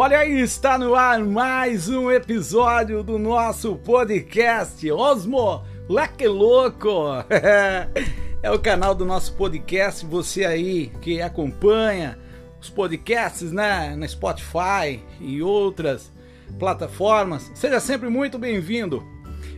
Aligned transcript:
Olha 0.00 0.20
aí, 0.20 0.40
está 0.40 0.78
no 0.78 0.94
ar 0.94 1.18
mais 1.18 1.88
um 1.88 2.08
episódio 2.08 3.02
do 3.02 3.18
nosso 3.18 3.74
podcast 3.74 4.88
Osmo 4.92 5.64
Leque 5.88 6.28
Louco. 6.28 7.04
É 8.40 8.48
o 8.48 8.60
canal 8.60 8.94
do 8.94 9.04
nosso 9.04 9.34
podcast, 9.34 10.06
você 10.06 10.44
aí 10.44 10.92
que 11.02 11.20
acompanha 11.20 12.16
os 12.60 12.70
podcasts 12.70 13.50
né, 13.50 13.96
na 13.96 14.06
Spotify 14.06 15.02
e 15.20 15.42
outras 15.42 16.12
plataformas, 16.60 17.50
seja 17.56 17.80
sempre 17.80 18.08
muito 18.08 18.38
bem-vindo. 18.38 19.04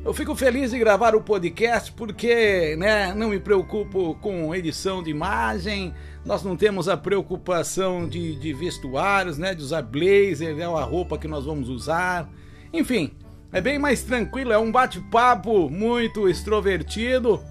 Eu 0.03 0.15
fico 0.15 0.35
feliz 0.35 0.71
de 0.71 0.79
gravar 0.79 1.15
o 1.15 1.21
podcast 1.21 1.93
porque 1.93 2.75
né, 2.79 3.13
não 3.15 3.29
me 3.29 3.39
preocupo 3.39 4.15
com 4.15 4.55
edição 4.55 5.03
de 5.03 5.11
imagem, 5.11 5.93
nós 6.25 6.43
não 6.43 6.57
temos 6.57 6.89
a 6.89 6.97
preocupação 6.97 8.09
de, 8.09 8.35
de 8.37 8.55
vestuários, 8.55 9.37
né, 9.37 9.55
de 9.55 9.63
usar 9.63 9.83
blazer, 9.83 10.57
né, 10.57 10.65
a 10.65 10.85
roupa 10.85 11.19
que 11.19 11.29
nós 11.29 11.45
vamos 11.45 11.69
usar. 11.69 12.31
Enfim, 12.73 13.13
é 13.53 13.61
bem 13.61 13.79
mais 13.79 14.03
tranquilo, 14.03 14.53
é 14.53 14.59
um 14.59 14.73
bate-papo 14.73 15.69
muito 15.69 16.27
extrovertido, 16.31 17.45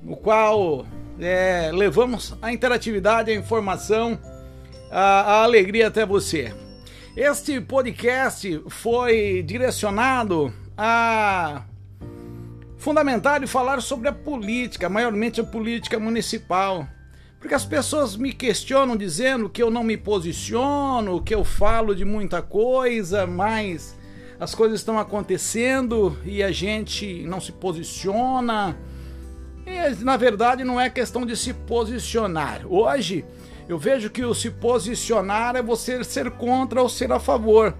no 0.00 0.16
qual 0.16 0.86
é, 1.18 1.72
levamos 1.74 2.36
a 2.40 2.52
interatividade, 2.52 3.32
a 3.32 3.34
informação, 3.34 4.16
a, 4.88 5.00
a 5.00 5.42
alegria 5.42 5.88
até 5.88 6.06
você. 6.06 6.54
Este 7.16 7.60
podcast 7.60 8.62
foi 8.68 9.42
direcionado 9.42 10.54
a 10.78 11.64
fundamentar 12.82 13.44
e 13.44 13.46
falar 13.46 13.80
sobre 13.80 14.08
a 14.08 14.12
política, 14.12 14.88
maiormente 14.88 15.40
a 15.40 15.44
política 15.44 16.00
municipal. 16.00 16.84
Porque 17.38 17.54
as 17.54 17.64
pessoas 17.64 18.16
me 18.16 18.32
questionam 18.32 18.96
dizendo 18.96 19.48
que 19.48 19.62
eu 19.62 19.70
não 19.70 19.84
me 19.84 19.96
posiciono, 19.96 21.22
que 21.22 21.32
eu 21.32 21.44
falo 21.44 21.94
de 21.94 22.04
muita 22.04 22.42
coisa, 22.42 23.24
mas 23.24 23.96
as 24.40 24.52
coisas 24.52 24.80
estão 24.80 24.98
acontecendo 24.98 26.18
e 26.24 26.42
a 26.42 26.50
gente 26.50 27.22
não 27.22 27.40
se 27.40 27.52
posiciona. 27.52 28.76
E, 29.64 30.04
na 30.04 30.16
verdade, 30.16 30.64
não 30.64 30.80
é 30.80 30.90
questão 30.90 31.24
de 31.24 31.36
se 31.36 31.54
posicionar. 31.54 32.66
Hoje, 32.66 33.24
eu 33.68 33.78
vejo 33.78 34.10
que 34.10 34.24
o 34.24 34.34
se 34.34 34.50
posicionar 34.50 35.54
é 35.54 35.62
você 35.62 36.02
ser 36.02 36.32
contra 36.32 36.82
ou 36.82 36.88
ser 36.88 37.12
a 37.12 37.20
favor. 37.20 37.76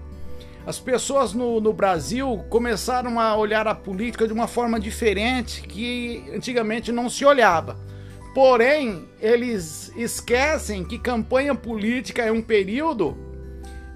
As 0.65 0.79
pessoas 0.79 1.33
no, 1.33 1.59
no, 1.59 1.73
Brasil 1.73 2.43
começaram 2.49 3.19
a 3.19 3.35
olhar 3.35 3.67
a 3.67 3.75
política 3.75 4.25
de 4.25 4.33
uma 4.33 4.47
forma 4.47 4.79
diferente 4.79 5.61
que 5.61 6.23
antigamente 6.33 6.91
não 6.91 7.09
se 7.09 7.25
olhava. 7.25 7.77
Porém, 8.33 9.05
eles 9.21 9.91
esquecem 9.95 10.83
que 10.83 10.97
campanha 10.97 11.53
política 11.53 12.23
é 12.23 12.31
um 12.31 12.41
período 12.41 13.17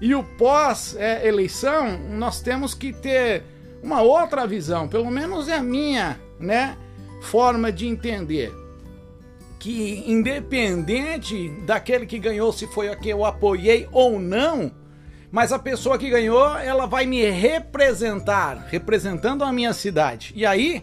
e 0.00 0.14
o 0.14 0.22
pós-eleição 0.22 1.98
nós 2.10 2.40
temos 2.40 2.74
que 2.74 2.92
ter 2.92 3.42
uma 3.82 4.00
outra 4.00 4.46
visão, 4.46 4.86
pelo 4.88 5.10
menos 5.10 5.48
é 5.48 5.56
a 5.56 5.62
minha 5.62 6.20
né, 6.38 6.76
forma 7.22 7.72
de 7.72 7.86
entender. 7.86 8.52
Que 9.58 10.04
independente 10.06 11.48
daquele 11.66 12.06
que 12.06 12.18
ganhou, 12.18 12.52
se 12.52 12.66
foi 12.68 12.88
a 12.88 12.96
que 12.96 13.08
eu 13.08 13.24
apoiei 13.24 13.88
ou 13.90 14.20
não, 14.20 14.70
mas 15.30 15.52
a 15.52 15.58
pessoa 15.58 15.98
que 15.98 16.08
ganhou, 16.08 16.56
ela 16.58 16.86
vai 16.86 17.04
me 17.04 17.28
representar, 17.30 18.66
representando 18.68 19.44
a 19.44 19.52
minha 19.52 19.72
cidade. 19.72 20.32
E 20.34 20.46
aí, 20.46 20.82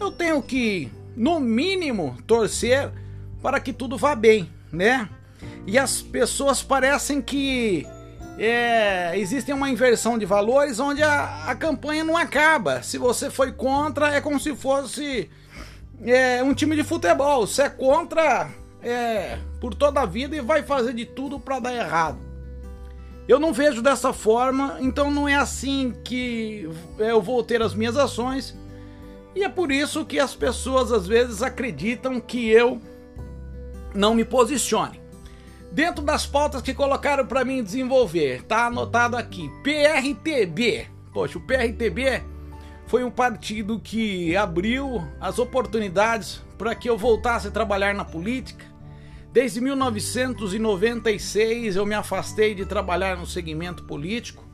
eu 0.00 0.10
tenho 0.10 0.42
que, 0.42 0.90
no 1.16 1.38
mínimo, 1.38 2.16
torcer 2.26 2.90
para 3.42 3.60
que 3.60 3.72
tudo 3.72 3.98
vá 3.98 4.14
bem, 4.14 4.50
né? 4.72 5.08
E 5.66 5.78
as 5.78 6.00
pessoas 6.00 6.62
parecem 6.62 7.20
que 7.20 7.86
é, 8.38 9.12
existe 9.18 9.52
uma 9.52 9.68
inversão 9.70 10.18
de 10.18 10.24
valores 10.24 10.80
onde 10.80 11.02
a, 11.02 11.44
a 11.46 11.54
campanha 11.54 12.02
não 12.02 12.16
acaba. 12.16 12.82
Se 12.82 12.96
você 12.96 13.30
foi 13.30 13.52
contra, 13.52 14.14
é 14.14 14.20
como 14.20 14.40
se 14.40 14.54
fosse 14.56 15.30
é, 16.02 16.42
um 16.42 16.54
time 16.54 16.74
de 16.74 16.82
futebol. 16.82 17.46
Você 17.46 17.62
é 17.62 17.68
contra 17.68 18.48
é, 18.82 19.38
por 19.60 19.74
toda 19.74 20.00
a 20.00 20.06
vida 20.06 20.34
e 20.36 20.40
vai 20.40 20.62
fazer 20.62 20.94
de 20.94 21.04
tudo 21.04 21.38
para 21.38 21.60
dar 21.60 21.74
errado. 21.74 22.18
Eu 23.26 23.40
não 23.40 23.52
vejo 23.52 23.80
dessa 23.80 24.12
forma, 24.12 24.76
então 24.80 25.10
não 25.10 25.26
é 25.26 25.34
assim 25.34 25.94
que 26.04 26.68
eu 26.98 27.22
vou 27.22 27.42
ter 27.42 27.62
as 27.62 27.74
minhas 27.74 27.96
ações. 27.96 28.54
E 29.34 29.42
é 29.42 29.48
por 29.48 29.72
isso 29.72 30.04
que 30.04 30.20
as 30.20 30.34
pessoas 30.34 30.92
às 30.92 31.06
vezes 31.06 31.42
acreditam 31.42 32.20
que 32.20 32.50
eu 32.50 32.80
não 33.94 34.14
me 34.14 34.24
posicione. 34.24 35.00
Dentro 35.72 36.04
das 36.04 36.26
pautas 36.26 36.60
que 36.62 36.74
colocaram 36.74 37.26
para 37.26 37.44
mim 37.44 37.64
desenvolver, 37.64 38.42
tá 38.42 38.66
anotado 38.66 39.16
aqui: 39.16 39.50
PRTB. 39.62 40.86
Poxa, 41.12 41.38
o 41.38 41.40
PRTB 41.40 42.22
foi 42.86 43.02
um 43.02 43.10
partido 43.10 43.80
que 43.80 44.36
abriu 44.36 45.02
as 45.18 45.38
oportunidades 45.38 46.42
para 46.58 46.74
que 46.74 46.88
eu 46.88 46.98
voltasse 46.98 47.48
a 47.48 47.50
trabalhar 47.50 47.94
na 47.94 48.04
política 48.04 48.73
Desde 49.34 49.60
1996 49.60 51.74
eu 51.74 51.84
me 51.84 51.96
afastei 51.96 52.54
de 52.54 52.64
trabalhar 52.64 53.16
no 53.16 53.26
segmento 53.26 53.82
político 53.82 54.44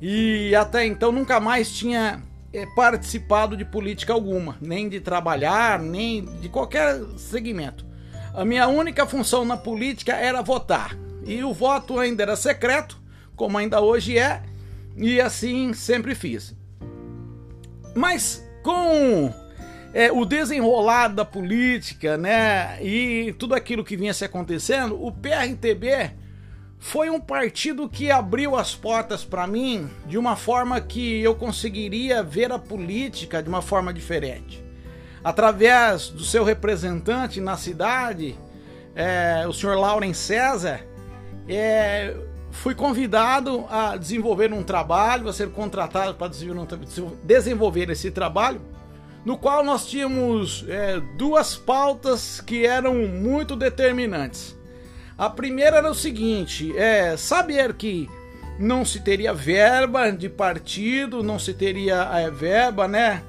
e 0.00 0.54
até 0.54 0.86
então 0.86 1.10
nunca 1.10 1.40
mais 1.40 1.72
tinha 1.72 2.22
é, 2.52 2.64
participado 2.76 3.56
de 3.56 3.64
política 3.64 4.12
alguma, 4.12 4.56
nem 4.60 4.88
de 4.88 5.00
trabalhar, 5.00 5.80
nem 5.80 6.26
de 6.40 6.48
qualquer 6.48 7.02
segmento. 7.16 7.84
A 8.32 8.44
minha 8.44 8.68
única 8.68 9.04
função 9.04 9.44
na 9.44 9.56
política 9.56 10.12
era 10.12 10.42
votar 10.42 10.96
e 11.26 11.42
o 11.42 11.52
voto 11.52 11.98
ainda 11.98 12.22
era 12.22 12.36
secreto, 12.36 13.02
como 13.34 13.58
ainda 13.58 13.80
hoje 13.80 14.16
é, 14.16 14.44
e 14.96 15.20
assim 15.20 15.72
sempre 15.72 16.14
fiz. 16.14 16.54
Mas 17.96 18.48
com 18.62 19.34
é, 19.94 20.10
o 20.10 20.24
desenrolar 20.24 21.06
da 21.06 21.24
política, 21.24 22.16
né, 22.16 22.82
e 22.82 23.32
tudo 23.38 23.54
aquilo 23.54 23.84
que 23.84 23.96
vinha 23.96 24.12
se 24.12 24.24
acontecendo, 24.24 25.00
o 25.00 25.12
PRTB 25.12 26.10
foi 26.80 27.08
um 27.08 27.20
partido 27.20 27.88
que 27.88 28.10
abriu 28.10 28.56
as 28.56 28.74
portas 28.74 29.24
para 29.24 29.46
mim 29.46 29.88
de 30.04 30.18
uma 30.18 30.34
forma 30.34 30.80
que 30.80 31.22
eu 31.22 31.36
conseguiria 31.36 32.24
ver 32.24 32.50
a 32.50 32.58
política 32.58 33.40
de 33.40 33.48
uma 33.48 33.62
forma 33.62 33.94
diferente. 33.94 34.62
Através 35.22 36.08
do 36.08 36.24
seu 36.24 36.42
representante 36.42 37.40
na 37.40 37.56
cidade, 37.56 38.36
é, 38.96 39.46
o 39.48 39.52
senhor 39.52 39.76
Lauren 39.76 40.12
César, 40.12 40.84
é, 41.48 42.16
fui 42.50 42.74
convidado 42.74 43.64
a 43.70 43.96
desenvolver 43.96 44.52
um 44.52 44.64
trabalho, 44.64 45.28
a 45.28 45.32
ser 45.32 45.50
contratado 45.50 46.14
para 46.14 46.32
desenvolver 47.24 47.90
esse 47.90 48.10
trabalho 48.10 48.73
no 49.24 49.38
qual 49.38 49.64
nós 49.64 49.86
tínhamos 49.86 50.64
é, 50.68 51.00
duas 51.16 51.56
pautas 51.56 52.40
que 52.40 52.66
eram 52.66 52.94
muito 52.94 53.56
determinantes. 53.56 54.56
A 55.16 55.30
primeira 55.30 55.78
era 55.78 55.90
o 55.90 55.94
seguinte: 55.94 56.76
é 56.76 57.16
saber 57.16 57.74
que 57.74 58.08
não 58.58 58.84
se 58.84 59.00
teria 59.00 59.32
verba 59.32 60.10
de 60.10 60.28
partido, 60.28 61.22
não 61.22 61.38
se 61.38 61.54
teria 61.54 62.08
é, 62.12 62.30
verba, 62.30 62.86
né, 62.86 63.22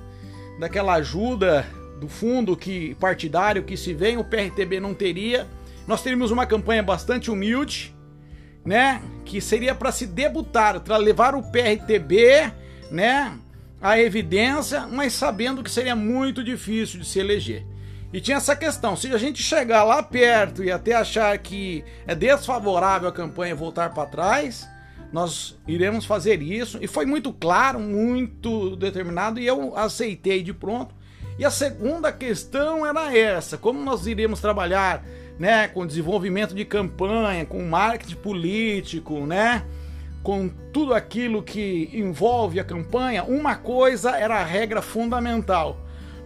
daquela 0.59 0.93
ajuda 0.95 1.65
do 1.99 2.07
fundo 2.07 2.57
que 2.57 2.93
partidário 2.95 3.63
que 3.63 3.77
se 3.77 3.93
vem, 3.93 4.17
o 4.17 4.23
PRTB 4.23 4.79
não 4.79 4.93
teria. 4.93 5.47
Nós 5.87 6.01
teríamos 6.01 6.31
uma 6.31 6.45
campanha 6.45 6.83
bastante 6.83 7.31
humilde, 7.31 7.95
né, 8.65 9.01
que 9.23 9.39
seria 9.39 9.73
para 9.73 9.91
se 9.91 10.05
debutar, 10.05 10.79
para 10.81 10.97
levar 10.97 11.35
o 11.35 11.43
PRTB, 11.43 12.51
né, 12.91 13.37
a 13.85 13.99
evidência, 13.99 14.87
mas 14.87 15.13
sabendo 15.13 15.61
que 15.61 15.69
seria 15.69 15.95
muito 15.95 16.43
difícil 16.43 16.99
de 16.99 17.05
se 17.05 17.19
eleger. 17.19 17.63
E 18.11 18.19
tinha 18.19 18.37
essa 18.37 18.55
questão: 18.55 18.95
se 18.95 19.13
a 19.13 19.17
gente 19.19 19.43
chegar 19.43 19.83
lá 19.83 20.01
perto 20.01 20.63
e 20.63 20.71
até 20.71 20.95
achar 20.95 21.37
que 21.37 21.85
é 22.07 22.15
desfavorável 22.15 23.07
a 23.07 23.11
campanha 23.11 23.53
voltar 23.53 23.93
para 23.93 24.07
trás, 24.07 24.67
nós 25.13 25.55
iremos 25.67 26.03
fazer 26.03 26.41
isso. 26.41 26.79
E 26.81 26.87
foi 26.87 27.05
muito 27.05 27.31
claro, 27.31 27.79
muito 27.79 28.75
determinado, 28.75 29.39
e 29.39 29.45
eu 29.45 29.77
aceitei 29.77 30.41
de 30.41 30.51
pronto. 30.51 30.95
E 31.37 31.45
a 31.45 31.51
segunda 31.51 32.11
questão 32.11 32.83
era 32.83 33.15
essa: 33.15 33.55
como 33.55 33.79
nós 33.79 34.07
iremos 34.07 34.41
trabalhar 34.41 35.05
né, 35.37 35.67
com 35.67 35.85
desenvolvimento 35.85 36.55
de 36.55 36.65
campanha, 36.65 37.45
com 37.45 37.61
marketing 37.61 38.15
político, 38.15 39.27
né? 39.27 39.63
Com 40.25 40.49
tudo 40.73 40.91
aquilo 40.91 41.43
que 41.43 41.87
envolve 41.93 42.59
a 42.59 42.63
campanha, 42.63 43.23
uma 43.23 43.55
coisa 43.55 44.17
era 44.17 44.37
a 44.37 44.43
regra 44.43 44.81
fundamental. 44.81 45.77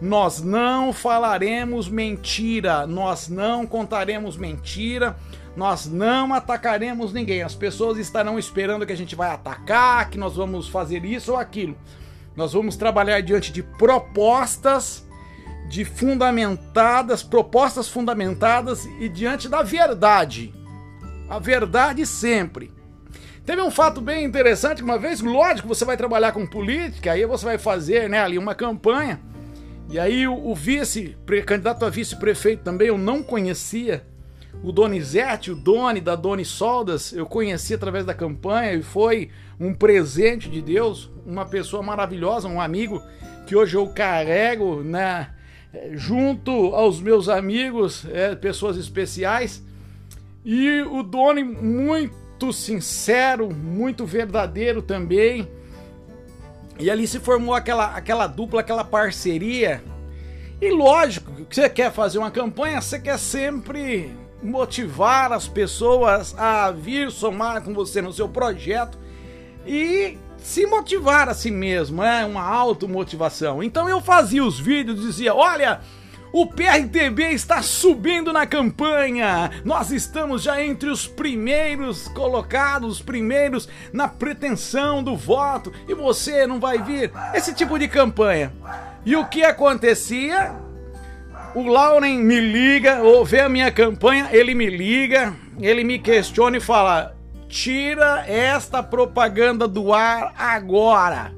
Nós 0.01 0.41
não 0.41 0.93
falaremos 0.93 1.89
mentira, 1.89 2.87
nós 2.87 3.27
não 3.27 3.67
contaremos 3.67 4.37
mentira, 4.37 5.17
nós 5.53 5.85
não 5.85 6.33
atacaremos 6.33 7.11
ninguém. 7.11 7.43
As 7.43 7.53
pessoas 7.53 7.97
estarão 7.97 8.39
esperando 8.39 8.85
que 8.85 8.93
a 8.93 8.95
gente 8.95 9.17
vai 9.17 9.31
atacar, 9.31 10.09
que 10.09 10.17
nós 10.17 10.37
vamos 10.37 10.69
fazer 10.69 11.03
isso 11.03 11.33
ou 11.33 11.37
aquilo. 11.37 11.75
Nós 12.37 12.53
vamos 12.53 12.77
trabalhar 12.77 13.19
diante 13.19 13.51
de 13.51 13.61
propostas 13.61 15.05
de 15.67 15.83
fundamentadas, 15.83 17.21
propostas 17.21 17.89
fundamentadas 17.89 18.85
e 18.97 19.09
diante 19.09 19.49
da 19.49 19.61
verdade. 19.61 20.53
A 21.29 21.37
verdade 21.37 22.05
sempre. 22.05 22.78
Teve 23.49 23.63
um 23.63 23.71
fato 23.71 23.99
bem 23.99 24.25
interessante 24.25 24.83
uma 24.83 24.99
vez, 24.99 25.21
lógico, 25.21 25.67
você 25.67 25.83
vai 25.83 25.97
trabalhar 25.97 26.33
com 26.33 26.45
política, 26.45 27.13
aí 27.13 27.25
você 27.25 27.43
vai 27.43 27.57
fazer, 27.57 28.07
né, 28.07 28.21
ali 28.21 28.37
uma 28.37 28.53
campanha. 28.53 29.19
E 29.89 29.97
aí 29.97 30.27
o, 30.27 30.35
o 30.35 30.53
vice, 30.53 31.17
candidato 31.47 31.83
a 31.83 31.89
vice-prefeito 31.89 32.61
também 32.61 32.89
eu 32.89 32.97
não 32.99 33.23
conhecia. 33.23 34.05
O 34.61 34.71
Donizete, 34.71 35.49
o 35.49 35.55
Doni 35.55 35.99
da 35.99 36.15
Doni 36.15 36.45
Soldas, 36.45 37.11
eu 37.11 37.25
conheci 37.25 37.73
através 37.73 38.05
da 38.05 38.13
campanha 38.13 38.73
e 38.73 38.83
foi 38.83 39.31
um 39.59 39.73
presente 39.73 40.47
de 40.47 40.61
Deus, 40.61 41.09
uma 41.25 41.43
pessoa 41.43 41.81
maravilhosa, 41.81 42.47
um 42.47 42.61
amigo 42.61 43.01
que 43.47 43.55
hoje 43.55 43.75
eu 43.75 43.87
carrego, 43.87 44.83
né, 44.83 45.31
junto 45.93 46.51
aos 46.75 47.01
meus 47.01 47.27
amigos, 47.27 48.05
é, 48.11 48.35
pessoas 48.35 48.77
especiais. 48.77 49.65
E 50.45 50.83
o 50.83 51.01
Doni 51.01 51.43
muito 51.43 52.28
muito 52.39 52.53
sincero, 52.53 53.53
muito 53.53 54.06
verdadeiro 54.06 54.81
também. 54.81 55.51
E 56.80 56.89
ali 56.89 57.06
se 57.06 57.19
formou 57.19 57.53
aquela, 57.53 57.88
aquela 57.88 58.27
dupla, 58.27 58.62
aquela 58.62 58.86
parceria. 58.86 59.83
E 60.62 60.71
lógico 60.71 61.33
que 61.45 61.53
você 61.53 61.69
quer 61.69 61.91
fazer 61.91 62.18
uma 62.18 62.31
campanha, 62.31 62.80
você 62.80 62.97
quer 62.97 63.19
sempre 63.19 64.15
motivar 64.41 65.33
as 65.33 65.50
pessoas 65.50 66.33
a 66.38 66.71
vir 66.71 67.12
somar 67.12 67.62
com 67.62 67.74
você 67.74 68.01
no 68.01 68.13
seu 68.13 68.30
projeto 68.30 68.97
e 69.68 70.18
se 70.38 70.65
motivar 70.65 71.27
a 71.27 71.33
si 71.33 71.51
mesmo, 71.51 72.01
é 72.01 72.25
uma 72.25 72.42
automotivação. 72.42 73.62
Então 73.62 73.89
eu 73.89 74.00
fazia 74.00 74.45
os 74.45 74.57
vídeos, 74.57 75.01
dizia: 75.01 75.35
"Olha, 75.35 75.81
o 76.31 76.45
PRTB 76.45 77.31
está 77.31 77.61
subindo 77.61 78.31
na 78.31 78.45
campanha. 78.45 79.49
Nós 79.65 79.91
estamos 79.91 80.43
já 80.43 80.63
entre 80.63 80.89
os 80.89 81.07
primeiros 81.07 82.07
colocados, 82.09 83.01
primeiros 83.01 83.67
na 83.91 84.07
pretensão 84.07 85.03
do 85.03 85.15
voto. 85.15 85.73
E 85.87 85.93
você 85.93 86.45
não 86.45 86.59
vai 86.59 86.81
vir? 86.81 87.11
Esse 87.33 87.53
tipo 87.53 87.79
de 87.79 87.87
campanha. 87.87 88.53
E 89.05 89.15
o 89.15 89.25
que 89.25 89.43
acontecia? 89.43 90.53
O 91.55 91.67
Lauren 91.67 92.19
me 92.19 92.39
liga, 92.39 93.01
ou 93.01 93.25
vê 93.25 93.41
a 93.41 93.49
minha 93.49 93.71
campanha, 93.71 94.29
ele 94.31 94.53
me 94.53 94.69
liga, 94.69 95.33
ele 95.59 95.83
me 95.83 95.97
questiona 95.97 96.57
e 96.57 96.61
fala: 96.61 97.15
tira 97.47 98.23
esta 98.27 98.83
propaganda 98.83 99.67
do 99.67 99.91
ar 99.91 100.33
agora. 100.37 101.33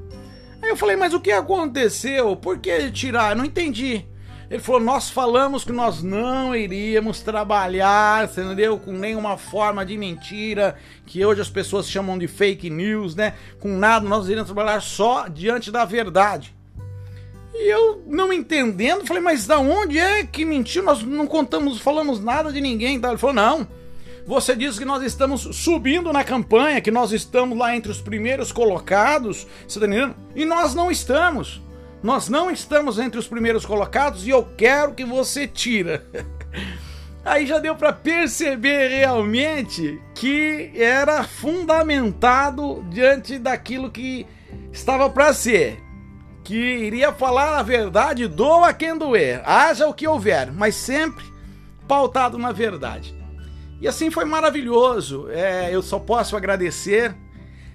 Aí 0.60 0.68
eu 0.68 0.76
falei, 0.76 0.94
mas 0.96 1.14
o 1.14 1.20
que 1.20 1.32
aconteceu? 1.32 2.36
Por 2.36 2.58
que 2.58 2.90
tirar? 2.92 3.34
Não 3.34 3.44
entendi. 3.44 4.06
Ele 4.52 4.60
falou: 4.60 4.82
Nós 4.82 5.08
falamos 5.08 5.64
que 5.64 5.72
nós 5.72 6.02
não 6.02 6.54
iríamos 6.54 7.22
trabalhar, 7.22 8.24
entendeu? 8.24 8.78
Com 8.78 8.92
nenhuma 8.92 9.38
forma 9.38 9.84
de 9.84 9.96
mentira, 9.96 10.76
que 11.06 11.24
hoje 11.24 11.40
as 11.40 11.48
pessoas 11.48 11.88
chamam 11.88 12.18
de 12.18 12.28
fake 12.28 12.68
news, 12.68 13.14
né? 13.14 13.32
Com 13.58 13.78
nada, 13.78 14.06
nós 14.06 14.26
iríamos 14.26 14.52
trabalhar 14.52 14.82
só 14.82 15.26
diante 15.26 15.70
da 15.70 15.86
verdade. 15.86 16.54
E 17.54 17.66
eu, 17.72 18.02
não 18.06 18.30
entendendo, 18.30 19.06
falei: 19.06 19.22
Mas 19.22 19.46
da 19.46 19.58
onde 19.58 19.98
é 19.98 20.22
que 20.26 20.44
mentiu? 20.44 20.82
Nós 20.82 21.02
não 21.02 21.26
contamos, 21.26 21.80
falamos 21.80 22.22
nada 22.22 22.52
de 22.52 22.60
ninguém. 22.60 22.96
Ele 22.96 23.16
falou: 23.16 23.34
Não. 23.34 23.66
Você 24.26 24.54
diz 24.54 24.78
que 24.78 24.84
nós 24.84 25.02
estamos 25.02 25.40
subindo 25.56 26.12
na 26.12 26.22
campanha, 26.22 26.80
que 26.82 26.90
nós 26.90 27.10
estamos 27.10 27.58
lá 27.58 27.74
entre 27.74 27.90
os 27.90 28.02
primeiros 28.02 28.52
colocados, 28.52 29.46
você 29.66 29.80
tá 29.80 29.86
entendendo? 29.86 30.14
E 30.36 30.44
nós 30.44 30.74
não 30.74 30.90
estamos. 30.90 31.60
Nós 32.02 32.28
não 32.28 32.50
estamos 32.50 32.98
entre 32.98 33.18
os 33.18 33.28
primeiros 33.28 33.64
colocados 33.64 34.26
e 34.26 34.30
eu 34.30 34.44
quero 34.56 34.92
que 34.92 35.04
você 35.04 35.46
tira. 35.46 36.04
Aí 37.24 37.46
já 37.46 37.60
deu 37.60 37.76
para 37.76 37.92
perceber 37.92 38.88
realmente 38.88 40.02
que 40.12 40.72
era 40.74 41.22
fundamentado 41.22 42.84
diante 42.90 43.38
daquilo 43.38 43.92
que 43.92 44.26
estava 44.72 45.08
para 45.08 45.32
ser, 45.32 45.80
que 46.42 46.56
iria 46.56 47.12
falar 47.12 47.58
a 47.58 47.62
verdade, 47.62 48.26
doa 48.26 48.74
quem 48.74 48.98
doer, 48.98 49.40
haja 49.44 49.86
o 49.86 49.94
que 49.94 50.08
houver, 50.08 50.50
mas 50.50 50.74
sempre 50.74 51.24
pautado 51.86 52.36
na 52.36 52.50
verdade. 52.50 53.14
E 53.80 53.86
assim 53.86 54.10
foi 54.10 54.24
maravilhoso. 54.24 55.28
É, 55.30 55.72
eu 55.72 55.82
só 55.82 56.00
posso 56.00 56.36
agradecer 56.36 57.14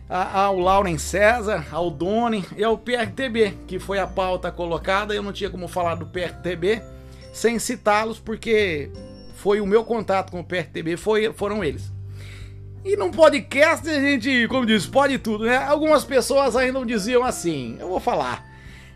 ao 0.09 0.57
Lauren 0.57 0.97
César, 0.97 1.65
ao 1.71 1.89
Doni 1.91 2.45
e 2.55 2.63
ao 2.63 2.77
PRTB, 2.77 3.53
que 3.67 3.77
foi 3.77 3.99
a 3.99 4.07
pauta 4.07 4.51
colocada. 4.51 5.13
Eu 5.13 5.21
não 5.21 5.33
tinha 5.33 5.49
como 5.49 5.67
falar 5.67 5.95
do 5.95 6.05
PRTB 6.05 6.81
sem 7.33 7.59
citá-los, 7.59 8.19
porque 8.19 8.89
foi 9.35 9.61
o 9.61 9.65
meu 9.65 9.83
contato 9.83 10.31
com 10.31 10.39
o 10.39 10.43
PRTB, 10.43 10.97
foi, 10.97 11.31
foram 11.33 11.63
eles. 11.63 11.91
E 12.83 12.95
num 12.95 13.11
podcast 13.11 13.87
a 13.89 13.99
gente, 13.99 14.47
como 14.47 14.65
diz, 14.65 14.85
pode 14.85 15.19
tudo, 15.19 15.43
né? 15.43 15.57
Algumas 15.57 16.05
pessoas 16.05 16.55
ainda 16.55 16.83
diziam 16.85 17.23
assim, 17.23 17.77
eu 17.79 17.89
vou 17.89 17.99
falar. 17.99 18.45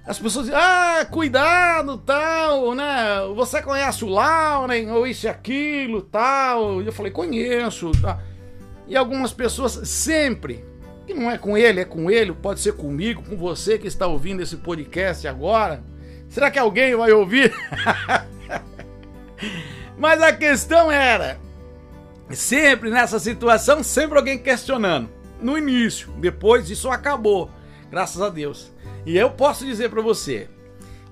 As 0.05 0.17
pessoas 0.17 0.45
diziam, 0.45 0.61
ah, 0.63 1.05
cuidado, 1.05 1.97
tal, 1.97 2.73
né? 2.73 3.19
Você 3.35 3.61
conhece 3.61 4.03
o 4.05 4.09
Lauren, 4.09 4.89
ou 4.91 5.05
isso 5.05 5.25
e 5.25 5.29
aquilo, 5.29 6.01
tal. 6.01 6.81
E 6.81 6.85
eu 6.85 6.93
falei, 6.93 7.11
conheço, 7.11 7.91
tá? 8.01 8.19
E 8.87 8.95
algumas 8.95 9.33
pessoas 9.33 9.73
sempre 9.87 10.70
que 11.11 11.19
não 11.19 11.29
é 11.29 11.37
com 11.37 11.57
ele, 11.57 11.81
é 11.81 11.85
com 11.85 12.09
ele, 12.09 12.31
pode 12.31 12.61
ser 12.61 12.73
comigo, 12.73 13.21
com 13.23 13.35
você 13.35 13.77
que 13.77 13.87
está 13.87 14.07
ouvindo 14.07 14.41
esse 14.41 14.57
podcast 14.57 15.27
agora. 15.27 15.83
Será 16.29 16.49
que 16.49 16.57
alguém 16.57 16.95
vai 16.95 17.11
ouvir? 17.11 17.53
Mas 19.97 20.21
a 20.21 20.33
questão 20.33 20.91
era, 20.91 21.37
sempre 22.29 22.89
nessa 22.89 23.19
situação, 23.19 23.83
sempre 23.83 24.17
alguém 24.17 24.39
questionando. 24.39 25.09
No 25.41 25.57
início, 25.57 26.11
depois 26.19 26.69
isso 26.69 26.89
acabou, 26.89 27.51
graças 27.89 28.21
a 28.21 28.29
Deus. 28.29 28.71
E 29.05 29.17
eu 29.17 29.31
posso 29.31 29.65
dizer 29.65 29.89
para 29.89 30.01
você 30.01 30.47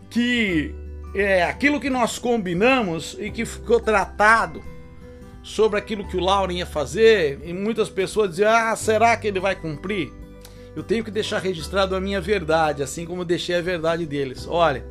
que 0.10 0.74
é, 1.14 1.44
aquilo 1.44 1.80
que 1.80 1.90
nós 1.90 2.18
combinamos 2.18 3.18
e 3.20 3.30
que 3.32 3.46
ficou 3.46 3.80
tratado 3.80 4.64
sobre 5.42 5.80
aquilo 5.80 6.08
que 6.08 6.18
o 6.18 6.20
Lauren 6.20 6.58
ia 6.58 6.66
fazer 6.66 7.40
e 7.44 7.54
muitas 7.54 7.90
pessoas 7.90 8.32
diziam: 8.32 8.52
Ah, 8.52 8.76
será 8.76 9.16
que 9.18 9.28
ele 9.28 9.40
vai 9.40 9.56
cumprir? 9.56 10.12
Eu 10.76 10.84
tenho 10.84 11.04
que 11.04 11.12
deixar 11.12 11.40
registrado 11.40 11.96
a 11.96 12.00
minha 12.00 12.22
verdade, 12.22 12.84
assim 12.84 13.06
como 13.06 13.26
deixei 13.26 13.56
a 13.56 13.62
verdade 13.62 14.06
deles. 14.06 14.48
Olha, 14.48 14.86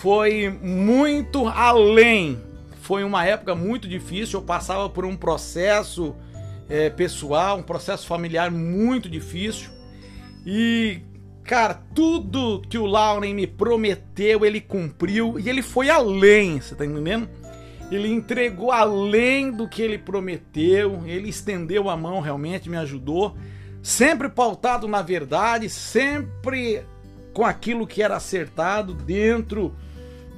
foi 0.00 0.48
muito 0.48 1.46
além. 1.46 2.38
Foi 2.80 3.04
uma 3.04 3.24
época 3.24 3.54
muito 3.54 3.86
difícil. 3.86 4.40
Eu 4.40 4.44
passava 4.44 4.88
por 4.88 5.04
um 5.04 5.16
processo 5.16 6.14
é, 6.68 6.88
pessoal, 6.88 7.58
um 7.58 7.62
processo 7.62 8.06
familiar 8.06 8.50
muito 8.50 9.08
difícil. 9.08 9.70
E, 10.46 11.00
cara, 11.44 11.74
tudo 11.94 12.62
que 12.68 12.78
o 12.78 12.86
Lauren 12.86 13.34
me 13.34 13.46
prometeu, 13.46 14.46
ele 14.46 14.60
cumpriu 14.60 15.38
e 15.38 15.48
ele 15.48 15.62
foi 15.62 15.90
além, 15.90 16.60
você 16.60 16.74
tá 16.74 16.86
entendendo? 16.86 17.28
Ele 17.90 18.08
entregou 18.08 18.70
além 18.70 19.50
do 19.50 19.68
que 19.68 19.82
ele 19.82 19.98
prometeu, 19.98 21.02
ele 21.04 21.28
estendeu 21.28 21.90
a 21.90 21.96
mão, 21.96 22.20
realmente 22.20 22.70
me 22.70 22.76
ajudou, 22.76 23.36
sempre 23.82 24.28
pautado 24.28 24.86
na 24.86 25.02
verdade, 25.02 25.68
sempre 25.68 26.84
com 27.32 27.44
aquilo 27.44 27.86
que 27.86 28.02
era 28.02 28.16
acertado 28.16 28.94
dentro 28.94 29.74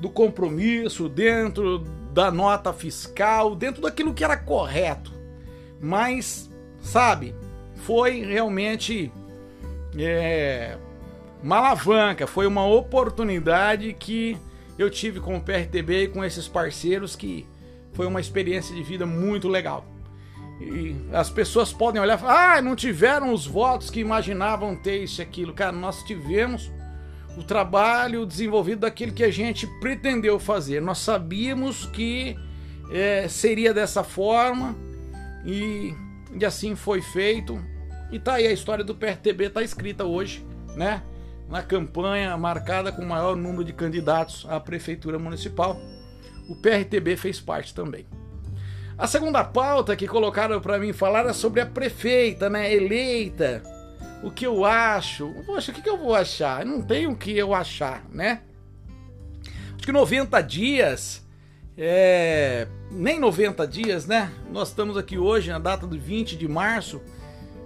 do 0.01 0.09
compromisso, 0.09 1.09
dentro 1.09 1.79
da 2.13 2.31
nota 2.31 2.73
fiscal, 2.73 3.55
dentro 3.55 3.83
daquilo 3.83 4.15
que 4.15 4.25
era 4.25 4.37
correto. 4.37 5.13
Mas, 5.81 6.51
sabe, 6.81 7.35
foi 7.77 8.25
realmente 8.25 9.13
é, 9.97 10.77
uma 11.43 11.57
alavanca, 11.57 12.27
foi 12.27 12.47
uma 12.47 12.67
oportunidade 12.67 13.93
que 13.95 14.37
eu 14.79 14.91
tive 14.91 15.21
com 15.21 15.37
o 15.37 15.41
PRTB 15.41 16.05
e 16.05 16.09
com 16.09 16.25
esses 16.25 16.49
parceiros 16.49 17.15
que 17.15 17.47
foi 17.93 18.07
uma 18.07 18.21
experiência 18.21 18.75
de 18.75 18.83
vida 18.83 19.05
muito 19.07 19.49
legal. 19.49 19.87
E 20.61 20.97
as 21.13 21.29
pessoas 21.29 21.73
podem 21.73 22.01
olhar 22.01 22.17
e 22.17 22.21
falar: 22.21 22.57
ah, 22.57 22.63
não 22.63 22.77
tiveram 22.77 23.33
os 23.33 23.47
votos 23.47 23.91
que 23.91 24.01
imaginavam 24.01 24.77
ter 24.77 25.03
isso 25.03 25.21
e 25.21 25.23
aquilo. 25.23 25.53
Cara, 25.53 25.73
nós 25.73 26.03
tivemos 26.05 26.71
o 27.37 27.43
trabalho 27.43 28.27
desenvolvido 28.27 28.81
daquilo 28.81 29.13
que 29.13 29.25
a 29.25 29.31
gente 29.31 29.67
pretendeu 29.81 30.39
fazer. 30.39 30.81
Nós 30.81 30.99
sabíamos 30.99 31.87
que 31.87 32.37
é, 32.91 33.27
seria 33.29 33.73
dessa 33.73 34.05
forma 34.05 34.77
e, 35.45 35.95
e 36.39 36.45
assim 36.45 36.77
foi 36.77 37.01
feito. 37.01 37.59
E 38.11 38.19
tá 38.19 38.35
aí 38.35 38.47
a 38.47 38.53
história 38.53 38.85
do 38.85 38.95
PRTB, 38.95 39.49
tá 39.51 39.63
escrita 39.63 40.05
hoje, 40.05 40.45
né? 40.77 41.03
Na 41.53 41.63
campanha 41.63 42.35
marcada 42.35 42.91
com 42.91 43.03
o 43.03 43.07
maior 43.07 43.37
número 43.37 43.63
de 43.63 43.75
candidatos 43.75 44.47
à 44.49 44.59
prefeitura 44.59 45.19
municipal. 45.19 45.79
O 46.49 46.57
PRTB 46.57 47.15
fez 47.15 47.39
parte 47.39 47.75
também. 47.75 48.07
A 48.97 49.07
segunda 49.07 49.45
pauta 49.45 49.95
que 49.95 50.09
colocaram 50.09 50.59
para 50.63 50.79
mim 50.79 50.95
falar 50.95 51.27
é 51.27 51.33
sobre 51.35 51.61
a 51.61 51.67
prefeita, 51.67 52.49
né, 52.49 52.75
eleita. 52.75 53.63
O 54.23 54.31
que 54.31 54.47
eu 54.47 54.65
acho? 54.65 55.31
Poxa, 55.45 55.73
o 55.73 55.75
que, 55.75 55.87
eu 55.87 55.99
vou 55.99 56.15
achar? 56.15 56.65
não 56.65 56.81
tenho 56.81 57.11
o 57.11 57.17
que 57.17 57.37
eu 57.37 57.53
achar, 57.53 58.03
né? 58.11 58.41
Acho 59.75 59.85
que 59.85 59.93
90 59.93 60.41
dias, 60.41 61.23
é... 61.77 62.67
nem 62.91 63.21
90 63.21 63.67
dias, 63.67 64.07
né? 64.07 64.33
Nós 64.51 64.69
estamos 64.69 64.97
aqui 64.97 65.19
hoje 65.19 65.51
na 65.51 65.59
data 65.59 65.87
do 65.87 65.99
20 65.99 66.35
de 66.35 66.49
março 66.49 67.03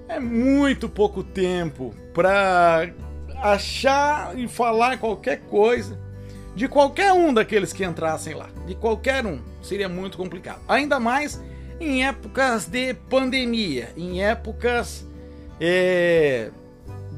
É 0.09 0.19
muito 0.19 0.89
pouco 0.89 1.23
tempo 1.23 1.95
para 2.13 2.91
achar 3.43 4.39
e 4.39 4.49
falar 4.49 4.99
qualquer 4.99 5.41
coisa 5.43 5.99
de 6.57 6.67
qualquer 6.67 7.13
um 7.13 7.35
daqueles 7.35 7.73
que 7.73 7.85
entrassem 7.85 8.35
lá. 8.35 8.49
De 8.67 8.75
qualquer 8.75 9.25
um. 9.27 9.41
Seria 9.63 9.91
muito 9.91 10.17
complicado. 10.17 10.61
Ainda 10.67 10.99
mais 10.99 11.41
em 11.79 12.05
épocas 12.07 12.67
de 12.67 12.95
pandemia, 12.95 13.91
em 13.95 14.25
épocas 14.25 15.07
é, 15.61 16.51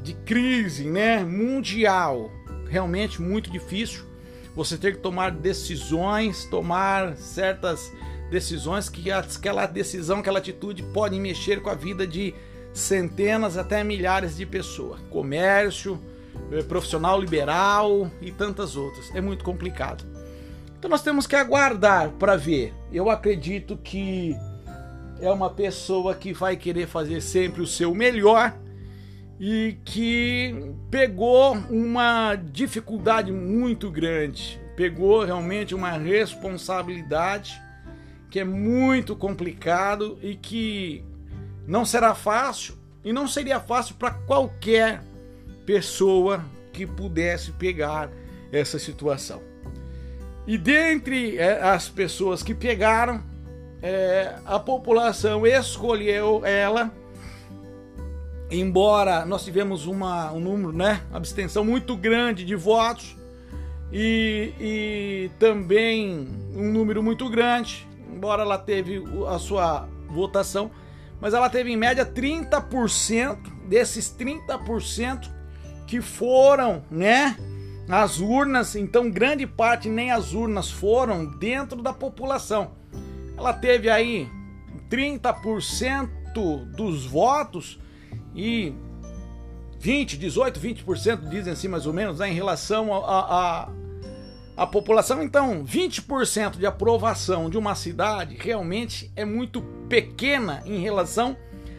de 0.03 0.13
crise 0.13 0.83
né, 0.83 1.23
mundial. 1.23 2.29
Realmente 2.67 3.21
muito 3.21 3.49
difícil 3.49 4.03
você 4.53 4.77
ter 4.77 4.95
que 4.95 4.99
tomar 4.99 5.31
decisões, 5.31 6.43
tomar 6.45 7.15
certas 7.15 7.89
decisões 8.29 8.89
que 8.89 9.09
aquela 9.09 9.65
decisão, 9.65 10.19
aquela 10.19 10.39
atitude 10.39 10.83
pode 10.83 11.17
mexer 11.17 11.61
com 11.61 11.69
a 11.69 11.75
vida 11.75 12.05
de 12.05 12.35
centenas 12.79 13.57
até 13.57 13.83
milhares 13.83 14.37
de 14.37 14.45
pessoas. 14.45 14.99
Comércio, 15.09 15.99
eh, 16.51 16.63
profissional 16.63 17.19
liberal 17.19 18.09
e 18.21 18.31
tantas 18.31 18.75
outras. 18.75 19.13
É 19.13 19.21
muito 19.21 19.43
complicado. 19.43 20.03
Então 20.77 20.89
nós 20.89 21.03
temos 21.03 21.27
que 21.27 21.35
aguardar 21.35 22.09
para 22.11 22.37
ver. 22.37 22.73
Eu 22.91 23.09
acredito 23.09 23.77
que 23.77 24.35
é 25.21 25.29
uma 25.29 25.49
pessoa 25.49 26.15
que 26.15 26.33
vai 26.33 26.55
querer 26.55 26.87
fazer 26.87 27.21
sempre 27.21 27.61
o 27.61 27.67
seu 27.67 27.93
melhor 27.93 28.55
e 29.39 29.77
que 29.85 30.73
pegou 30.89 31.53
uma 31.69 32.35
dificuldade 32.35 33.31
muito 33.31 33.89
grande, 33.89 34.59
pegou 34.75 35.23
realmente 35.23 35.73
uma 35.75 35.91
responsabilidade 35.91 37.61
que 38.29 38.39
é 38.39 38.43
muito 38.43 39.15
complicado 39.15 40.19
e 40.21 40.35
que 40.35 41.03
não 41.69 41.85
será 41.85 42.15
fácil 42.15 42.75
e 43.05 43.13
não 43.13 43.27
seria 43.27 43.59
fácil 43.59 43.93
para 43.93 44.09
qualquer 44.09 45.03
pessoa 45.67 46.43
que 46.73 46.85
pudesse 46.85 47.51
pegar 47.51 48.09
essa 48.51 48.79
situação. 48.79 49.39
E 50.47 50.57
dentre 50.57 51.37
é, 51.37 51.61
as 51.61 51.87
pessoas 51.87 52.41
que 52.41 52.55
pegaram, 52.55 53.23
é, 53.83 54.33
a 54.45 54.57
população 54.57 55.45
escolheu 55.45 56.43
ela, 56.43 56.91
embora 58.49 59.23
nós 59.23 59.45
tivemos 59.45 59.85
uma, 59.85 60.31
um 60.31 60.39
número, 60.39 60.73
né, 60.73 61.03
abstenção 61.13 61.63
muito 61.63 61.95
grande 61.95 62.43
de 62.43 62.55
votos 62.55 63.15
e, 63.93 64.53
e 64.59 65.31
também 65.37 66.27
um 66.55 66.71
número 66.71 67.03
muito 67.03 67.29
grande, 67.29 67.87
embora 68.11 68.41
ela 68.41 68.57
teve 68.57 69.03
a 69.27 69.37
sua 69.37 69.87
votação, 70.09 70.71
mas 71.19 71.33
ela 71.33 71.49
teve 71.49 71.71
em 71.71 71.77
média 71.77 72.05
30% 72.05 73.37
desses 73.67 74.15
30% 74.17 75.29
que 75.85 76.01
foram, 76.01 76.83
né? 76.89 77.37
As 77.87 78.19
urnas, 78.19 78.75
então 78.75 79.09
grande 79.09 79.47
parte 79.47 79.89
nem 79.89 80.11
as 80.11 80.33
urnas 80.33 80.69
foram 80.69 81.25
dentro 81.25 81.81
da 81.81 81.91
população. 81.91 82.71
Ela 83.35 83.53
teve 83.53 83.89
aí 83.89 84.29
30% 84.89 86.09
dos 86.75 87.05
votos 87.05 87.79
e 88.35 88.73
20, 89.79 90.17
18, 90.17 90.59
20% 90.59 91.29
dizem 91.29 91.53
assim 91.53 91.67
mais 91.67 91.85
ou 91.85 91.93
menos, 91.93 92.19
né, 92.19 92.29
em 92.29 92.33
relação 92.33 92.93
a, 92.93 93.19
a, 93.19 93.69
a 94.59 94.67
população. 94.67 95.23
Então, 95.23 95.63
20% 95.63 96.57
de 96.57 96.65
aprovação 96.65 97.49
de 97.49 97.57
uma 97.57 97.75
cidade 97.75 98.35
realmente 98.37 99.09
é 99.15 99.23
muito 99.23 99.61
pequena 99.87 100.61
em 100.65 100.81
relação 100.81 101.37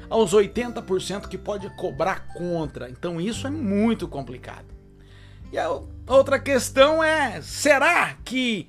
aos 0.09 0.33
80% 0.33 1.29
que 1.29 1.37
pode 1.37 1.69
cobrar 1.77 2.29
contra. 2.33 2.89
Então 2.89 3.21
isso 3.21 3.47
é 3.47 3.51
muito 3.51 4.09
complicado. 4.09 4.65
E 5.53 5.59
a 5.59 5.69
outra 6.09 6.39
questão 6.39 7.05
é: 7.05 7.43
será 7.43 8.17
que 8.25 8.67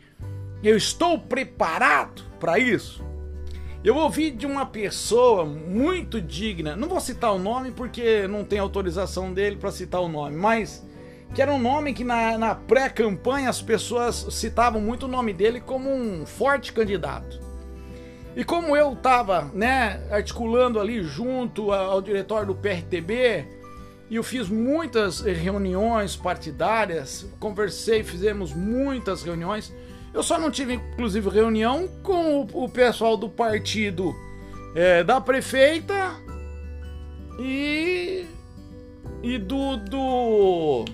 eu 0.61 0.75
estou 0.75 1.17
preparado 1.17 2.21
para 2.37 2.59
isso? 2.59 3.01
Eu 3.81 3.95
ouvi 3.95 4.29
de 4.29 4.45
uma 4.45 4.65
pessoa 4.65 5.45
muito 5.45 6.21
digna, 6.21 6.75
não 6.75 6.89
vou 6.89 6.99
citar 6.99 7.33
o 7.33 7.39
nome 7.39 7.71
porque 7.71 8.27
não 8.27 8.43
tem 8.43 8.59
autorização 8.59 9.33
dele 9.33 9.55
para 9.55 9.71
citar 9.71 10.01
o 10.01 10.09
nome, 10.09 10.35
mas 10.35 10.85
que 11.33 11.41
era 11.41 11.53
um 11.53 11.59
nome 11.59 11.93
que 11.93 12.03
na, 12.03 12.37
na 12.37 12.55
pré-campanha 12.55 13.49
as 13.49 13.61
pessoas 13.61 14.27
citavam 14.31 14.81
muito 14.81 15.05
o 15.05 15.09
nome 15.09 15.33
dele 15.33 15.61
como 15.61 15.89
um 15.89 16.25
forte 16.25 16.73
candidato. 16.73 17.39
E 18.35 18.43
como 18.43 18.75
eu 18.75 18.93
estava 18.93 19.49
né, 19.53 20.01
articulando 20.09 20.79
ali 20.79 21.03
junto 21.03 21.71
ao 21.71 22.01
diretório 22.01 22.47
do 22.47 22.55
PRTB, 22.55 23.45
e 24.09 24.15
eu 24.15 24.23
fiz 24.23 24.49
muitas 24.49 25.21
reuniões 25.21 26.17
partidárias, 26.17 27.25
conversei, 27.39 28.03
fizemos 28.03 28.53
muitas 28.53 29.23
reuniões. 29.23 29.73
Eu 30.13 30.21
só 30.21 30.37
não 30.37 30.51
tive, 30.51 30.73
inclusive, 30.73 31.29
reunião 31.29 31.87
com 32.03 32.41
o, 32.41 32.67
pessoal 32.67 33.15
do 33.15 33.29
partido 33.29 34.13
é, 34.75 35.01
da 35.01 35.21
prefeita 35.21 36.13
e, 37.39 38.25
e 39.23 39.37
do, 39.37 39.77
do 39.77 40.85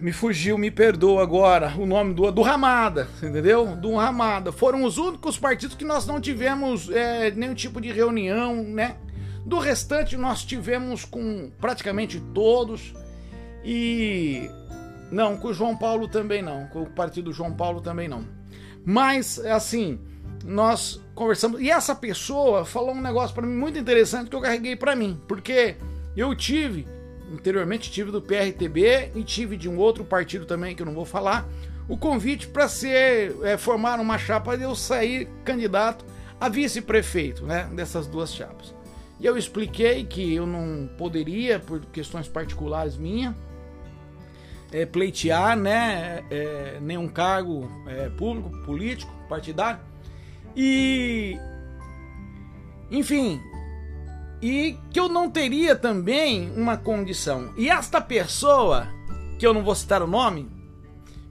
me 0.00 0.12
fugiu, 0.12 0.58
me 0.58 0.70
perdoa 0.70 1.22
agora 1.22 1.74
o 1.78 1.86
nome 1.86 2.14
do, 2.14 2.30
do 2.30 2.42
Ramada, 2.42 3.08
entendeu? 3.22 3.76
Do 3.76 3.94
Ramada. 3.94 4.52
Foram 4.52 4.84
os 4.84 4.98
únicos 4.98 5.38
partidos 5.38 5.76
que 5.76 5.84
nós 5.84 6.06
não 6.06 6.20
tivemos 6.20 6.90
é, 6.90 7.30
nenhum 7.30 7.54
tipo 7.54 7.80
de 7.80 7.92
reunião, 7.92 8.62
né? 8.62 8.96
Do 9.44 9.58
restante 9.58 10.16
nós 10.16 10.44
tivemos 10.44 11.04
com 11.04 11.50
praticamente 11.60 12.20
todos 12.32 12.94
e 13.64 14.50
não, 15.10 15.36
com 15.36 15.48
o 15.48 15.54
João 15.54 15.76
Paulo 15.76 16.08
também 16.08 16.42
não, 16.42 16.66
com 16.68 16.82
o 16.82 16.90
partido 16.90 17.32
João 17.32 17.52
Paulo 17.52 17.80
também 17.80 18.08
não. 18.08 18.26
Mas 18.84 19.38
assim, 19.38 20.00
nós 20.44 21.00
conversamos 21.14 21.60
e 21.60 21.70
essa 21.70 21.94
pessoa 21.94 22.64
falou 22.64 22.94
um 22.94 23.00
negócio 23.00 23.34
para 23.34 23.46
mim 23.46 23.54
muito 23.54 23.78
interessante 23.78 24.28
que 24.28 24.36
eu 24.36 24.40
carreguei 24.40 24.76
para 24.76 24.96
mim, 24.96 25.20
porque 25.28 25.76
eu 26.16 26.34
tive 26.34 26.86
anteriormente 27.32 27.90
tive 27.90 28.10
do 28.10 28.20
PRTB 28.20 29.12
e 29.14 29.22
tive 29.22 29.56
de 29.56 29.68
um 29.68 29.78
outro 29.78 30.04
partido 30.04 30.46
também 30.46 30.74
que 30.74 30.82
eu 30.82 30.86
não 30.86 30.94
vou 30.94 31.04
falar, 31.04 31.48
o 31.88 31.96
convite 31.96 32.48
para 32.48 32.68
ser 32.68 33.36
é, 33.42 33.56
formar 33.56 34.00
uma 34.00 34.18
chapa 34.18 34.56
de 34.56 34.64
eu 34.64 34.74
sair 34.74 35.28
candidato 35.44 36.04
a 36.40 36.48
vice-prefeito, 36.48 37.44
né, 37.44 37.68
dessas 37.72 38.06
duas 38.06 38.34
chapas. 38.34 38.74
E 39.20 39.26
eu 39.26 39.36
expliquei 39.36 40.04
que 40.04 40.34
eu 40.34 40.46
não 40.46 40.88
poderia, 40.98 41.58
por 41.58 41.80
questões 41.86 42.28
particulares 42.28 42.96
minha, 42.96 43.34
é, 44.72 44.84
pleitear, 44.84 45.56
né, 45.56 46.24
é, 46.30 46.78
nenhum 46.80 47.08
cargo 47.08 47.70
é, 47.86 48.08
público, 48.10 48.50
político, 48.64 49.12
partidário. 49.28 49.80
E, 50.56 51.38
enfim, 52.90 53.40
e 54.44 54.78
que 54.90 55.00
eu 55.00 55.08
não 55.08 55.30
teria 55.30 55.74
também 55.74 56.52
uma 56.54 56.76
condição. 56.76 57.54
E 57.56 57.70
esta 57.70 57.98
pessoa, 57.98 58.86
que 59.38 59.46
eu 59.46 59.54
não 59.54 59.64
vou 59.64 59.74
citar 59.74 60.02
o 60.02 60.06
nome, 60.06 60.46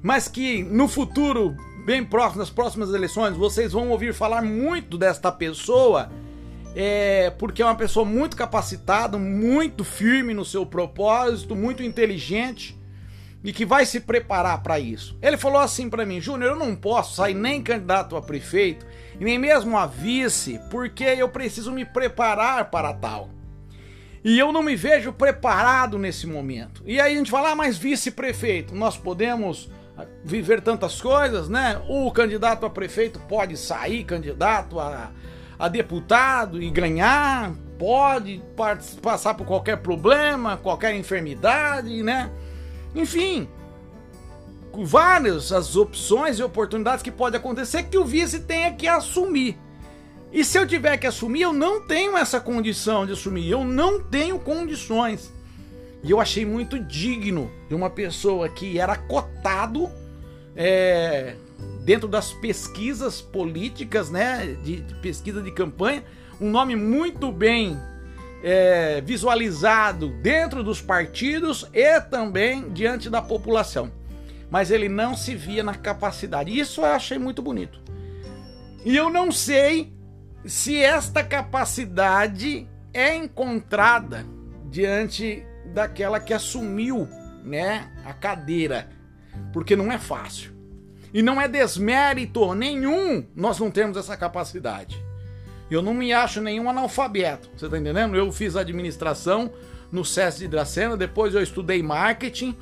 mas 0.02 0.28
que 0.28 0.64
no 0.64 0.88
futuro, 0.88 1.56
bem 1.86 2.04
próximo, 2.04 2.40
nas 2.40 2.50
próximas 2.50 2.92
eleições, 2.92 3.38
vocês 3.38 3.72
vão 3.72 3.92
ouvir 3.92 4.16
falar 4.16 4.42
muito 4.42 4.98
desta 4.98 5.32
pessoa, 5.32 6.10
é, 6.76 7.30
porque 7.38 7.62
é 7.62 7.66
uma 7.66 7.76
pessoa 7.76 8.04
muito 8.04 8.36
capacitada, 8.36 9.16
muito 9.16 9.84
firme 9.84 10.34
no 10.34 10.44
seu 10.44 10.66
propósito, 10.66 11.56
muito 11.56 11.84
inteligente 11.84 12.76
e 13.44 13.52
que 13.52 13.66
vai 13.66 13.86
se 13.86 14.00
preparar 14.00 14.64
para 14.64 14.80
isso. 14.80 15.18
Ele 15.22 15.38
falou 15.38 15.60
assim 15.60 15.90
para 15.90 16.06
mim, 16.06 16.22
Júnior, 16.22 16.52
eu 16.52 16.58
não 16.58 16.76
posso 16.76 17.16
sair 17.16 17.34
nem 17.34 17.62
candidato 17.62 18.16
a 18.16 18.22
prefeito 18.22 18.86
e 19.20 19.24
nem 19.24 19.38
mesmo 19.38 19.78
a 19.78 19.86
vice, 19.86 20.60
porque 20.70 21.04
eu 21.04 21.28
preciso 21.28 21.72
me 21.72 21.84
preparar 21.84 22.72
para 22.72 22.94
tal. 22.94 23.30
E 24.24 24.40
eu 24.40 24.54
não 24.54 24.64
me 24.64 24.76
vejo 24.76 25.12
preparado 25.12 26.00
nesse 26.00 26.26
momento. 26.26 26.82
E 26.86 27.02
aí 27.02 27.14
a 27.14 27.18
gente 27.18 27.30
fala, 27.30 27.52
ah, 27.52 27.56
mas 27.56 27.78
vice-prefeito, 27.78 28.74
nós 28.74 28.96
podemos 28.96 29.70
viver 30.24 30.62
tantas 30.62 31.02
coisas, 31.02 31.50
né? 31.50 31.82
O 31.90 32.10
candidato 32.12 32.66
a 32.66 32.70
prefeito 32.70 33.20
pode 33.20 33.58
sair 33.58 34.04
candidato 34.06 34.80
a, 34.80 35.12
a 35.60 35.68
deputado 35.68 36.62
e 36.62 36.70
ganhar, 36.70 37.52
pode 37.78 38.42
passar 39.02 39.34
por 39.34 39.46
qualquer 39.46 39.78
problema, 39.78 40.58
qualquer 40.58 40.96
enfermidade, 40.96 42.02
né? 42.02 42.32
Enfim, 42.96 43.48
várias 44.84 45.52
as 45.52 45.76
opções 45.76 46.40
e 46.40 46.44
oportunidades 46.44 47.04
que 47.04 47.12
pode 47.12 47.36
acontecer 47.36 47.84
que 47.84 47.98
o 47.98 48.06
vice 48.06 48.40
tenha 48.40 48.74
que 48.74 48.88
assumir. 48.88 49.58
E 50.32 50.44
se 50.44 50.58
eu 50.58 50.66
tiver 50.66 50.98
que 50.98 51.06
assumir, 51.06 51.42
eu 51.42 51.54
não 51.54 51.86
tenho 51.86 52.18
essa 52.18 52.40
condição 52.40 53.06
de 53.06 53.14
assumir, 53.14 53.50
eu 53.50 53.64
não 53.64 54.02
tenho 54.02 54.40
condições. 54.40 55.32
E 56.04 56.10
eu 56.10 56.20
achei 56.20 56.46
muito 56.46 56.80
digno 56.80 57.52
de 57.70 57.76
uma 57.76 57.90
pessoa 57.90 58.50
que 58.50 58.80
era 58.80 58.96
cotado 58.96 59.90
é, 60.56 61.36
dentro 61.84 62.08
das 62.08 62.34
pesquisas 62.34 63.22
políticas, 63.22 64.10
né, 64.10 64.58
de, 64.64 64.82
de 64.82 64.96
pesquisa 64.96 65.42
de 65.42 65.52
campanha, 65.52 66.04
um 66.42 66.50
nome 66.50 66.76
muito 66.76 67.32
bem 67.32 67.80
é, 68.44 69.00
visualizado 69.02 70.10
dentro 70.22 70.62
dos 70.62 70.82
partidos 70.82 71.68
e 71.74 72.02
também 72.02 72.70
diante 72.70 73.10
da 73.10 73.22
população. 73.22 73.90
Mas 74.52 74.70
ele 74.70 74.90
não 74.90 75.16
se 75.16 75.34
via 75.34 75.64
na 75.64 75.74
capacidade. 75.74 76.58
Isso 76.58 76.82
eu 76.82 76.86
achei 76.86 77.18
muito 77.18 77.42
bonito. 77.42 77.82
E 78.86 78.96
eu 78.96 79.10
não 79.10 79.32
sei 79.32 79.94
se 80.46 80.78
esta 80.78 81.24
capacidade 81.24 82.68
é 82.94 83.16
encontrada 83.16 84.26
diante 84.70 85.46
daquela 85.74 86.20
que 86.20 86.34
assumiu, 86.34 87.08
né, 87.44 87.90
a 88.06 88.14
cadeira, 88.14 88.90
porque 89.54 89.76
não 89.76 89.92
é 89.92 89.98
fácil. 89.98 90.52
E 91.14 91.22
não 91.22 91.40
é 91.40 91.48
desmérito 91.48 92.54
nenhum 92.54 93.26
nós 93.36 93.60
não 93.60 93.72
temos 93.72 93.96
essa 93.98 94.18
capacidade. 94.18 95.02
Eu 95.74 95.82
não 95.82 95.94
me 95.94 96.14
acho 96.14 96.40
nenhum 96.40 96.70
analfabeto, 96.70 97.50
você 97.56 97.68
tá 97.68 97.78
entendendo? 97.78 98.16
Eu 98.16 98.32
fiz 98.32 98.56
administração 98.56 99.52
no 99.92 100.06
SESC 100.06 100.40
de 100.40 100.48
Dracena, 100.48 100.96
depois 100.96 101.34
eu 101.34 101.42
estudei 101.42 101.82
marketing 101.82 102.56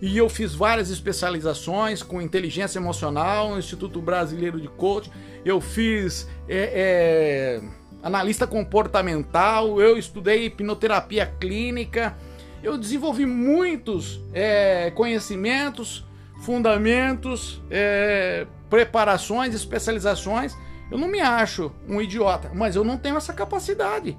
e 0.00 0.16
eu 0.16 0.28
fiz 0.28 0.54
várias 0.54 0.90
especializações 0.90 2.02
com 2.02 2.20
inteligência 2.20 2.78
emocional 2.78 3.50
no 3.50 3.58
Instituto 3.58 4.00
Brasileiro 4.00 4.60
de 4.60 4.68
Coaching. 4.68 5.10
Eu 5.44 5.60
fiz 5.60 6.28
é, 6.48 7.60
é, 7.62 7.68
analista 8.02 8.46
comportamental, 8.46 9.80
eu 9.80 9.96
estudei 9.96 10.46
hipnoterapia 10.46 11.26
clínica, 11.26 12.16
eu 12.62 12.76
desenvolvi 12.76 13.26
muitos 13.26 14.20
é, 14.32 14.90
conhecimentos, 14.92 16.04
fundamentos, 16.42 17.62
é, 17.70 18.46
preparações, 18.68 19.54
especializações. 19.54 20.56
Eu 20.90 20.98
não 20.98 21.08
me 21.08 21.20
acho 21.20 21.70
um 21.86 22.00
idiota, 22.00 22.50
mas 22.54 22.76
eu 22.76 22.84
não 22.84 22.96
tenho 22.96 23.16
essa 23.16 23.32
capacidade 23.32 24.16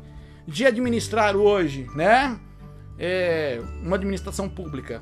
de 0.47 0.65
administrar 0.65 1.35
hoje, 1.35 1.87
né? 1.95 2.39
É, 2.97 3.61
uma 3.81 3.95
administração 3.95 4.49
pública. 4.49 5.01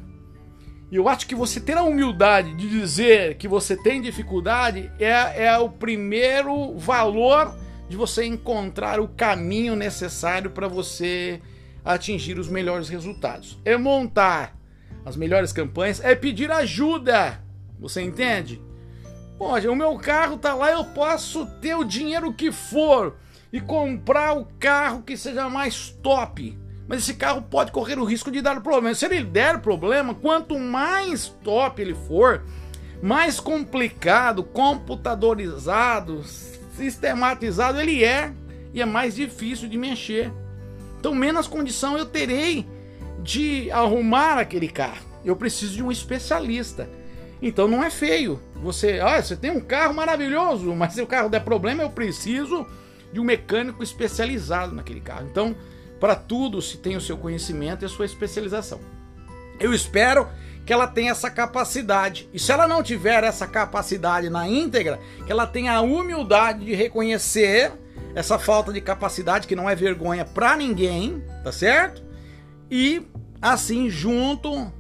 E 0.90 0.96
eu 0.96 1.10
acho 1.10 1.28
que 1.28 1.36
você 1.36 1.60
ter 1.60 1.78
a 1.78 1.84
humildade 1.84 2.54
de 2.56 2.70
dizer 2.70 3.36
que 3.36 3.48
você 3.48 3.76
tem 3.76 4.02
dificuldade 4.02 4.90
é, 5.00 5.46
é 5.46 5.58
o 5.58 5.70
primeiro 5.70 6.78
valor 6.78 7.54
de 7.90 7.98
você 7.98 8.26
encontrar 8.26 9.00
o 9.00 9.08
caminho 9.08 9.76
necessário 9.76 10.52
para 10.52 10.68
você 10.68 11.42
atingir 11.84 12.38
os 12.40 12.48
melhores 12.48 12.88
resultados. 12.88 13.60
É 13.66 13.76
montar 13.78 14.58
as 15.06 15.16
melhores 15.16 15.52
campanhas, 15.52 16.04
é 16.04 16.16
pedir 16.16 16.52
ajuda. 16.52 17.42
Você 17.80 18.02
entende? 18.02 18.62
Poxa, 19.38 19.72
o 19.72 19.76
meu 19.76 19.96
carro 19.98 20.38
tá 20.38 20.54
lá, 20.54 20.72
eu 20.72 20.84
posso 20.84 21.46
ter 21.62 21.76
o 21.76 21.84
dinheiro 21.84 22.34
que 22.34 22.52
for 22.52 23.16
e 23.54 23.62
comprar 23.62 24.36
o 24.36 24.46
carro 24.60 25.04
que 25.04 25.16
seja 25.16 25.50
mais 25.50 25.90
top 25.90 26.58
mas 26.88 27.04
esse 27.04 27.16
carro 27.16 27.42
pode 27.42 27.72
correr 27.72 28.00
o 28.00 28.06
risco 28.06 28.32
de 28.32 28.42
dar 28.42 28.62
problema. 28.62 28.96
Se 28.96 29.06
ele 29.06 29.24
der 29.24 29.60
problema, 29.60 30.16
quanto 30.16 30.58
mais 30.58 31.28
top 31.44 31.82
ele 31.82 31.94
for, 31.94 32.44
mais 33.02 33.40
complicado, 33.40 34.42
computadorizado, 34.42 36.24
sistematizado 36.76 37.80
ele 37.80 38.04
é 38.04 38.32
e 38.74 38.82
é 38.82 38.86
mais 38.86 39.16
difícil 39.16 39.68
de 39.68 39.78
mexer. 39.78 40.32
Então, 40.98 41.14
menos 41.14 41.48
condição 41.48 41.98
eu 41.98 42.06
terei 42.06 42.66
de 43.22 43.70
arrumar 43.70 44.40
aquele 44.40 44.70
carro. 44.70 45.06
Eu 45.26 45.36
preciso 45.36 45.76
de 45.76 45.84
um 45.84 45.92
especialista. 45.92 46.90
Então 47.42 47.68
não 47.68 47.84
é 47.84 47.90
feio. 47.90 48.40
Você, 48.56 49.00
ah, 49.00 49.22
você 49.22 49.36
tem 49.36 49.52
um 49.52 49.62
carro 49.62 49.94
maravilhoso, 49.94 50.74
mas 50.76 50.94
se 50.94 51.02
o 51.02 51.08
carro 51.08 51.30
der 51.30 51.44
problema, 51.44 51.84
eu 51.84 51.90
preciso 51.90 52.66
de 53.12 53.20
um 53.20 53.24
mecânico 53.24 53.84
especializado 53.84 54.76
naquele 54.76 55.00
carro. 55.00 55.28
Então, 55.30 55.56
para 56.00 56.16
tudo 56.16 56.62
se 56.62 56.78
tem 56.78 56.96
o 56.96 57.02
seu 57.02 57.18
conhecimento 57.18 57.84
e 57.84 57.86
a 57.86 57.90
sua 57.90 58.06
especialização. 58.06 58.80
Eu 59.60 59.74
espero 59.74 60.28
que 60.66 60.74
ela 60.74 60.86
tenha 60.86 61.12
essa 61.12 61.32
capacidade. 61.32 62.30
E 62.34 62.38
se 62.38 62.52
ela 62.52 62.68
não 62.68 62.84
tiver 62.84 63.24
essa 63.24 63.48
capacidade 63.48 64.30
na 64.30 64.48
íntegra, 64.48 65.00
que 65.26 65.32
ela 65.32 65.48
tenha 65.48 65.74
a 65.74 65.82
humildade 65.82 66.66
de 66.66 66.76
reconhecer 66.76 67.72
essa 68.14 68.38
falta 68.38 68.74
de 68.74 68.82
capacidade, 68.82 69.48
que 69.48 69.56
não 69.56 69.70
é 69.70 69.76
vergonha 69.76 70.26
para 70.26 70.56
ninguém, 70.58 71.24
tá 71.44 71.52
certo? 71.52 72.04
E 72.70 73.08
assim, 73.42 73.90
junto, 73.90 74.72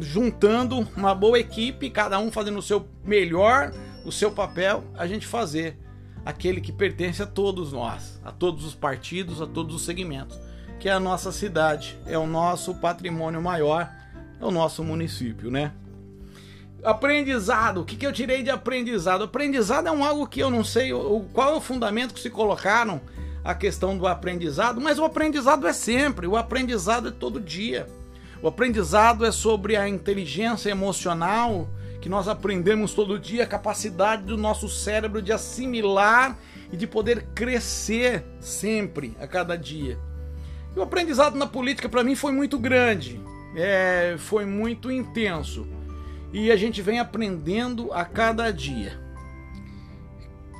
juntando 0.00 0.78
uma 0.96 1.14
boa 1.14 1.38
equipe, 1.38 1.90
cada 1.90 2.18
um 2.18 2.30
fazendo 2.30 2.58
o 2.58 2.62
seu 2.62 2.86
melhor, 3.04 3.72
o 4.04 4.12
seu 4.12 4.30
papel, 4.30 4.84
a 4.96 5.06
gente 5.06 5.26
fazer 5.26 5.78
aquele 6.24 6.60
que 6.60 6.72
pertence 6.72 7.22
a 7.22 7.26
todos 7.26 7.72
nós, 7.72 8.20
a 8.24 8.30
todos 8.30 8.64
os 8.64 8.74
partidos, 8.74 9.40
a 9.40 9.46
todos 9.46 9.74
os 9.74 9.84
segmentos 9.84 10.38
que 10.84 10.88
é 10.90 10.92
a 10.92 11.00
nossa 11.00 11.32
cidade, 11.32 11.98
é 12.04 12.18
o 12.18 12.26
nosso 12.26 12.74
patrimônio 12.74 13.40
maior, 13.40 13.90
é 14.38 14.44
o 14.44 14.50
nosso 14.50 14.84
município, 14.84 15.50
né? 15.50 15.72
Aprendizado, 16.84 17.80
o 17.80 17.84
que, 17.86 17.96
que 17.96 18.06
eu 18.06 18.12
tirei 18.12 18.42
de 18.42 18.50
aprendizado? 18.50 19.24
Aprendizado 19.24 19.88
é 19.88 19.90
um 19.90 20.04
algo 20.04 20.26
que 20.26 20.40
eu 20.40 20.50
não 20.50 20.62
sei 20.62 20.92
o, 20.92 21.24
qual 21.32 21.54
é 21.54 21.56
o 21.56 21.60
fundamento 21.62 22.12
que 22.12 22.20
se 22.20 22.28
colocaram 22.28 23.00
a 23.42 23.54
questão 23.54 23.96
do 23.96 24.06
aprendizado, 24.06 24.78
mas 24.78 24.98
o 24.98 25.04
aprendizado 25.04 25.66
é 25.66 25.72
sempre, 25.72 26.26
o 26.26 26.36
aprendizado 26.36 27.08
é 27.08 27.12
todo 27.12 27.40
dia. 27.40 27.88
O 28.44 28.48
aprendizado 28.48 29.24
é 29.24 29.32
sobre 29.32 29.74
a 29.74 29.88
inteligência 29.88 30.68
emocional 30.68 31.66
que 31.98 32.10
nós 32.10 32.28
aprendemos 32.28 32.92
todo 32.92 33.18
dia, 33.18 33.44
a 33.44 33.46
capacidade 33.46 34.24
do 34.24 34.36
nosso 34.36 34.68
cérebro 34.68 35.22
de 35.22 35.32
assimilar 35.32 36.36
e 36.70 36.76
de 36.76 36.86
poder 36.86 37.22
crescer 37.34 38.22
sempre, 38.40 39.16
a 39.18 39.26
cada 39.26 39.56
dia. 39.56 39.98
E 40.76 40.78
o 40.78 40.82
aprendizado 40.82 41.38
na 41.38 41.46
política 41.46 41.88
para 41.88 42.04
mim 42.04 42.14
foi 42.14 42.32
muito 42.32 42.58
grande, 42.58 43.18
é, 43.56 44.16
foi 44.18 44.44
muito 44.44 44.92
intenso. 44.92 45.66
E 46.30 46.52
a 46.52 46.56
gente 46.56 46.82
vem 46.82 46.98
aprendendo 46.98 47.94
a 47.94 48.04
cada 48.04 48.50
dia. 48.50 49.00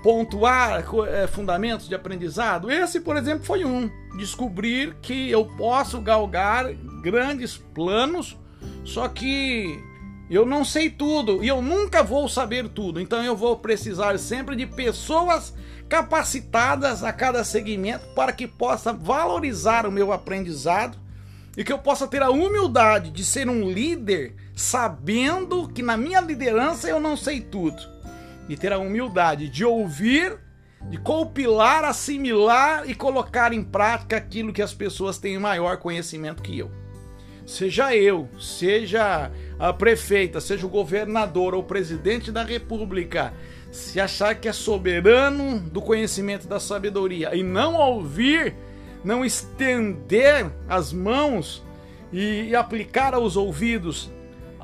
Pontuar 0.05 0.85
é, 1.09 1.27
fundamentos 1.27 1.89
de 1.89 1.95
aprendizado, 1.95 2.71
esse, 2.71 3.01
por 3.01 3.17
exemplo, 3.17 3.47
foi 3.47 3.65
um. 3.65 3.91
Descobrir 4.19 4.95
que 5.01 5.31
eu 5.31 5.47
posso 5.57 5.99
galgar 5.99 6.71
grandes 7.03 7.57
planos, 7.57 8.37
só 8.85 9.09
que 9.09 9.83
eu 10.29 10.45
não 10.45 10.63
sei 10.63 10.91
tudo 10.91 11.43
e 11.43 11.49
eu 11.49 11.63
nunca 11.63 12.03
vou 12.03 12.29
saber 12.29 12.69
tudo. 12.69 13.01
Então 13.01 13.25
eu 13.25 13.35
vou 13.35 13.57
precisar 13.57 14.19
sempre 14.19 14.55
de 14.55 14.67
pessoas 14.67 15.55
capacitadas 15.89 17.03
a 17.03 17.11
cada 17.11 17.43
segmento 17.43 18.05
para 18.15 18.31
que 18.31 18.47
possa 18.47 18.93
valorizar 18.93 19.87
o 19.87 19.91
meu 19.91 20.13
aprendizado 20.13 20.99
e 21.57 21.65
que 21.65 21.73
eu 21.73 21.79
possa 21.79 22.07
ter 22.07 22.23
a 22.23 22.29
humildade 22.29 23.11
de 23.11 23.25
ser 23.25 23.49
um 23.49 23.71
líder 23.71 24.35
sabendo 24.55 25.67
que 25.67 25.83
na 25.83 25.97
minha 25.97 26.21
liderança 26.21 26.91
eu 26.91 27.01
não 27.01 27.17
sei 27.17 27.41
tudo 27.41 27.94
e 28.49 28.57
ter 28.57 28.73
a 28.73 28.79
humildade 28.79 29.49
de 29.49 29.65
ouvir, 29.65 30.39
de 30.83 30.99
compilar, 30.99 31.85
assimilar 31.85 32.89
e 32.89 32.95
colocar 32.95 33.53
em 33.53 33.63
prática 33.63 34.17
aquilo 34.17 34.53
que 34.53 34.63
as 34.63 34.75
pessoas 34.75 35.19
têm 35.19 35.39
maior 35.39 35.79
conhecimento 35.79 36.43
que 36.43 36.59
eu. 36.59 36.71
Seja 37.47 37.95
eu, 37.95 38.29
seja 38.41 39.31
a 39.59 39.73
prefeita, 39.73 40.41
seja 40.41 40.67
o 40.67 40.71
governador 40.71 41.55
ou 41.55 41.61
o 41.61 41.65
presidente 41.65 42.33
da 42.33 42.43
república, 42.43 43.35
se 43.71 44.01
achar 44.01 44.35
que 44.35 44.49
é 44.49 44.53
soberano 44.53 45.61
do 45.61 45.83
conhecimento 45.83 46.47
da 46.47 46.59
sabedoria 46.59 47.35
e 47.35 47.43
não 47.43 47.75
ouvir, 47.75 48.55
não 49.03 49.25
estender 49.25 50.51
as 50.69 50.93
mãos 50.93 51.63
e 52.13 52.55
aplicar 52.55 53.13
aos 53.13 53.37
ouvidos 53.37 54.11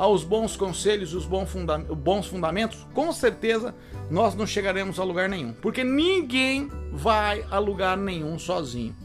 aos 0.01 0.25
bons 0.25 0.57
conselhos 0.57 1.13
os 1.13 1.27
bons 1.27 2.27
fundamentos, 2.27 2.87
com 2.95 3.13
certeza 3.13 3.75
nós 4.11 4.35
não 4.35 4.47
chegaremos 4.47 4.99
a 4.99 5.05
lugar 5.05 5.29
nenhum, 5.29 5.53
porque 5.53 5.85
ninguém 5.85 6.71
vai 6.91 7.45
a 7.51 7.59
lugar 7.59 7.99
nenhum 7.99 8.39
sozinho. 8.39 8.97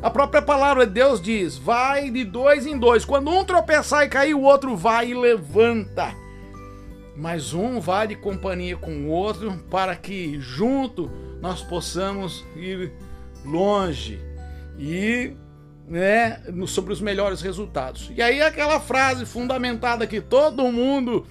A 0.00 0.08
própria 0.08 0.40
palavra 0.40 0.86
de 0.86 0.94
Deus 0.94 1.20
diz: 1.20 1.58
vai 1.58 2.10
de 2.10 2.24
dois 2.24 2.66
em 2.66 2.78
dois. 2.78 3.04
Quando 3.04 3.30
um 3.30 3.44
tropeçar 3.44 4.04
e 4.04 4.08
cair, 4.08 4.32
o 4.32 4.40
outro 4.40 4.74
vai 4.74 5.10
e 5.10 5.14
levanta 5.14 6.14
mas 7.14 7.52
um 7.52 7.80
vai 7.80 8.06
de 8.06 8.14
companhia 8.14 8.76
com 8.76 8.92
o 8.92 9.08
outro 9.08 9.52
para 9.68 9.96
que 9.96 10.38
junto 10.40 11.10
nós 11.40 11.60
possamos 11.60 12.44
ir 12.54 12.92
longe 13.44 14.20
e 14.78 15.32
né, 15.88 16.40
sobre 16.66 16.92
os 16.92 17.00
melhores 17.00 17.40
resultados. 17.40 18.12
E 18.14 18.22
aí 18.22 18.42
aquela 18.42 18.78
frase 18.78 19.24
fundamentada 19.24 20.06
que 20.06 20.20
todo 20.20 20.70
mundo 20.70 21.26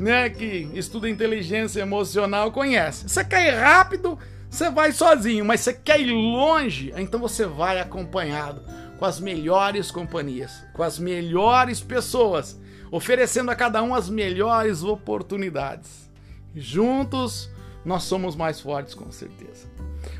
né, 0.00 0.30
que 0.30 0.68
estuda 0.74 1.08
inteligência 1.08 1.80
emocional 1.80 2.50
conhece. 2.52 3.08
Você 3.08 3.24
quer 3.24 3.48
ir 3.48 3.56
rápido, 3.56 4.18
você 4.48 4.70
vai 4.70 4.92
sozinho, 4.92 5.44
mas 5.44 5.60
você 5.60 5.74
quer 5.74 6.00
ir 6.00 6.10
longe, 6.10 6.92
então 6.96 7.20
você 7.20 7.44
vai 7.44 7.80
acompanhado 7.80 8.62
com 8.98 9.04
as 9.04 9.20
melhores 9.20 9.90
companhias, 9.90 10.64
com 10.72 10.82
as 10.82 10.98
melhores 10.98 11.80
pessoas 11.80 12.58
oferecendo 12.90 13.50
a 13.50 13.54
cada 13.54 13.82
um 13.82 13.94
as 13.94 14.08
melhores 14.08 14.82
oportunidades. 14.82 16.10
Juntos 16.54 17.50
nós 17.88 18.04
somos 18.04 18.36
mais 18.36 18.60
fortes, 18.60 18.92
com 18.92 19.10
certeza. 19.10 19.66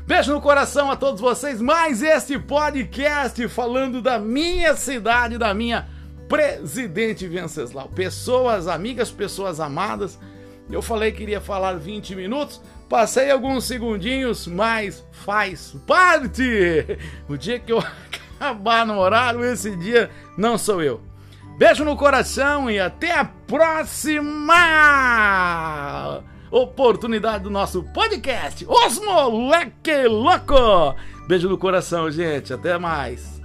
Beijo 0.07 0.33
no 0.33 0.41
coração 0.41 0.89
a 0.89 0.95
todos 0.95 1.21
vocês. 1.21 1.61
Mais 1.61 2.01
este 2.01 2.39
podcast 2.39 3.47
falando 3.47 4.01
da 4.01 4.17
minha 4.17 4.75
cidade, 4.75 5.37
da 5.37 5.53
minha 5.53 5.87
Presidente 6.27 7.27
Venceslau. 7.27 7.87
Pessoas 7.89 8.67
amigas, 8.67 9.11
pessoas 9.11 9.59
amadas. 9.59 10.17
Eu 10.71 10.81
falei 10.81 11.11
que 11.11 11.21
iria 11.21 11.39
falar 11.39 11.73
20 11.73 12.15
minutos, 12.15 12.59
passei 12.89 13.29
alguns 13.29 13.65
segundinhos, 13.65 14.47
mas 14.47 15.05
faz 15.11 15.75
parte. 15.85 16.87
O 17.27 17.37
dia 17.37 17.59
que 17.59 17.71
eu 17.71 17.83
acabar 18.39 18.83
no 18.83 18.97
horário, 18.97 19.43
esse 19.43 19.75
dia 19.75 20.09
não 20.35 20.57
sou 20.57 20.81
eu. 20.81 21.01
Beijo 21.55 21.85
no 21.85 21.95
coração 21.95 22.69
e 22.69 22.79
até 22.79 23.11
a 23.11 23.25
próxima 23.25 24.55
oportunidade 26.51 27.43
do 27.43 27.49
nosso 27.49 27.83
podcast 27.83 28.65
Os 28.67 28.99
Moleque 28.99 30.07
Louco. 30.07 30.95
Beijo 31.27 31.49
no 31.49 31.57
coração, 31.57 32.09
gente. 32.09 32.53
Até 32.53 32.77
mais. 32.77 33.38